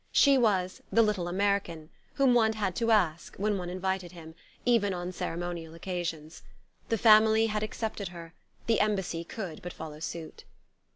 She 0.11 0.35
was 0.35 0.81
"the 0.91 1.03
little 1.03 1.27
American" 1.27 1.91
whom 2.15 2.33
one 2.33 2.53
had 2.53 2.75
to 2.77 2.89
ask 2.89 3.35
when 3.35 3.59
one 3.59 3.69
invited 3.69 4.13
him, 4.13 4.33
even 4.65 4.95
on 4.95 5.11
ceremonial 5.11 5.75
occasions. 5.75 6.41
The 6.89 6.97
family 6.97 7.45
had 7.45 7.61
accepted 7.61 8.07
her; 8.07 8.33
the 8.65 8.79
Embassy 8.79 9.23
could 9.23 9.61
but 9.61 9.73
follow 9.73 9.99
suit. 9.99 10.43